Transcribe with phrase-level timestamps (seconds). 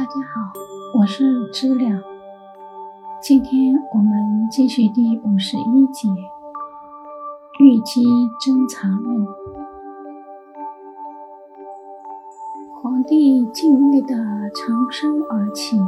[0.00, 2.02] 大家好，我是知了。
[3.20, 6.08] 今天我们继续第五十一节
[7.58, 8.02] 《玉姬
[8.40, 9.18] 侦查论》。
[12.80, 15.78] 皇帝敬畏的长身而起，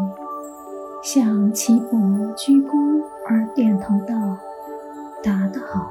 [1.02, 1.98] 向岐伯
[2.36, 4.36] 鞠躬而点头道
[5.24, 5.90] ：“答得好，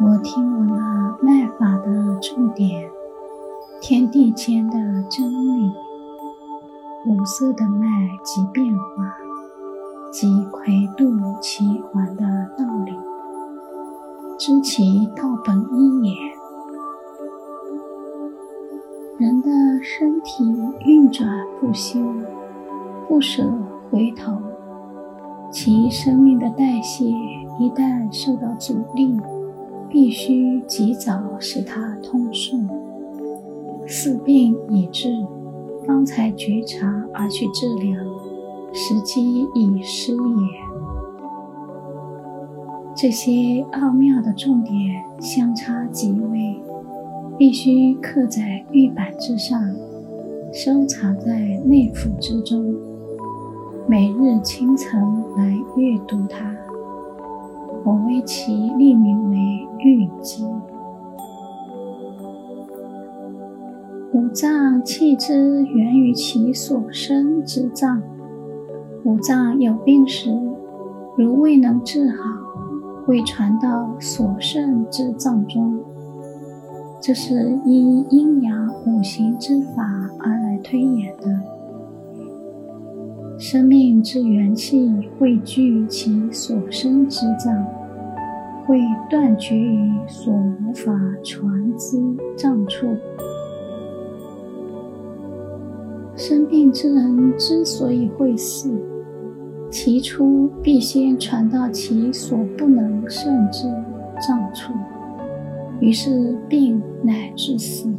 [0.00, 2.90] 我听闻了脉法的重点，
[3.82, 4.78] 天地间的
[5.10, 5.70] 真理。”
[7.06, 7.86] 五色的脉
[8.22, 9.14] 及变化，
[10.10, 11.04] 及魁度
[11.38, 12.24] 其环的
[12.56, 12.92] 道理，
[14.38, 16.14] 知其道本一也。
[19.18, 19.50] 人的
[19.82, 20.44] 身体
[20.86, 21.28] 运转
[21.60, 22.00] 不休，
[23.06, 23.44] 不舍
[23.90, 24.32] 回头，
[25.50, 29.14] 其生命的代谢一旦受到阻力，
[29.90, 32.66] 必须及早使它通顺，
[33.86, 35.10] 死病已至。
[35.86, 37.98] 方才觉察而去治疗，
[38.72, 40.20] 时机已失也。
[42.96, 44.74] 这些奥妙的重点
[45.20, 46.60] 相差极微，
[47.36, 49.60] 必须刻在玉板之上，
[50.52, 52.74] 收藏在内府之中，
[53.88, 55.02] 每日清晨
[55.36, 56.54] 来阅读它。
[57.84, 59.36] 我为其立名为
[59.80, 60.44] 玉机。
[64.14, 68.00] 五脏气之源于其所生之脏，
[69.02, 70.30] 五脏有病时，
[71.18, 72.16] 如未能治好，
[73.04, 75.80] 会传到所生之脏中。
[77.00, 79.82] 这是依阴阳五行之法
[80.20, 81.40] 而来推演的。
[83.36, 87.66] 生命之元气汇聚于其所生之脏，
[88.64, 88.78] 会
[89.10, 90.92] 断绝于所无法
[91.24, 91.98] 传之
[92.36, 92.86] 脏处。
[96.16, 98.70] 生病之人之所以会死，
[99.68, 103.64] 其初必先传到其所不能胜之
[104.26, 104.72] 脏处，
[105.80, 107.92] 于是病乃至死。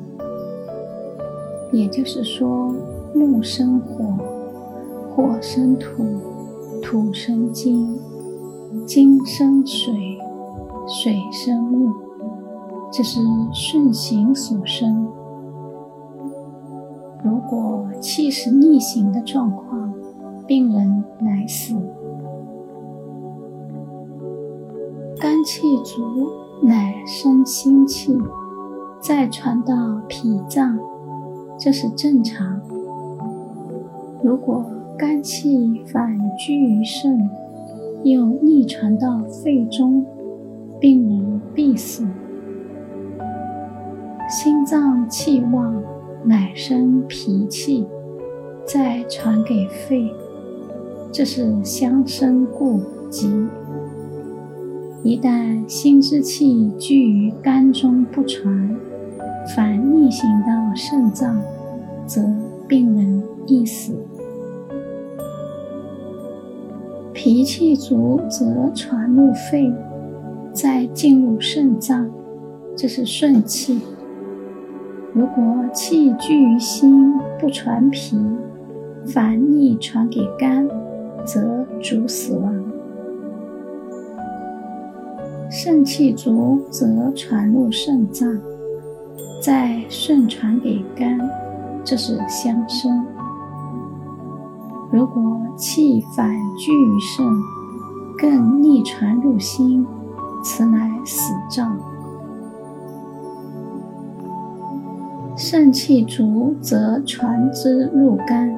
[1.74, 2.74] 也就是说，
[3.14, 4.06] 木生火，
[5.14, 6.06] 火生土，
[6.82, 8.00] 土生金，
[8.86, 9.94] 金生水，
[10.88, 11.92] 水生木，
[12.94, 13.20] 这是
[13.52, 15.06] 顺行所生。
[18.00, 19.94] 气是逆行的状况，
[20.46, 21.76] 病人乃死。
[25.20, 26.30] 肝气足，
[26.62, 28.16] 乃生心气，
[29.00, 29.74] 再传到
[30.08, 30.78] 脾脏，
[31.58, 32.60] 这是正常。
[34.22, 34.66] 如果
[34.98, 37.30] 肝气反居于肾，
[38.04, 40.06] 又逆传到肺中，
[40.80, 42.06] 病人必死。
[44.30, 45.82] 心脏气旺。
[46.28, 47.86] 乃生脾气，
[48.66, 50.12] 再传给肺，
[51.12, 52.82] 这是相生故
[53.12, 53.30] 疾。
[55.04, 58.76] 一旦心之气聚于肝中不传，
[59.56, 61.40] 反逆行到肾脏，
[62.08, 62.24] 则
[62.68, 63.94] 病人易死。
[67.14, 69.72] 脾气足则传入肺，
[70.52, 72.10] 再进入肾脏，
[72.76, 73.80] 这是顺气。
[75.16, 75.44] 如果
[75.74, 78.20] 气聚于心不传脾，
[79.06, 80.68] 反逆传给肝，
[81.24, 82.54] 则主死亡。
[85.50, 88.28] 肾气足则传入肾脏，
[89.42, 91.18] 再顺传给肝，
[91.86, 93.06] 这是相生。
[94.92, 97.26] 如果气反聚于肾，
[98.18, 99.88] 更逆传入心，
[100.44, 101.80] 此乃死状。
[105.38, 108.58] 肾气足，则传之入肝，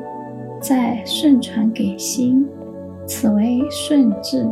[0.62, 2.48] 再顺传给心，
[3.08, 4.48] 此为顺治。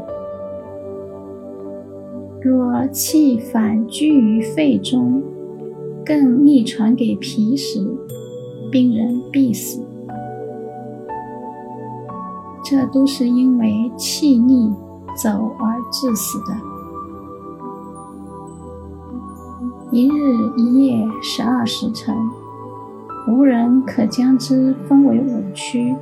[2.41, 5.21] 若气反居于肺中，
[6.03, 7.79] 更逆传给脾时，
[8.71, 9.83] 病人必死。
[12.63, 14.73] 这都是因为气逆
[15.15, 15.29] 走
[15.59, 16.74] 而致死的。
[19.95, 22.13] 一日一夜十二时辰，
[23.29, 25.95] 无人可将之分为五区，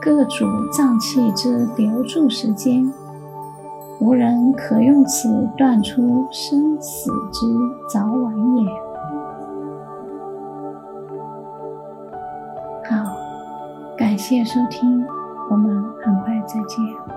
[0.00, 2.88] 各主脏器之留住时间，
[3.98, 7.48] 无人可用此断出生死之
[7.88, 8.68] 早晚也。
[12.88, 13.10] 好，
[13.98, 15.04] 感谢收听，
[15.50, 17.13] 我们很快再见。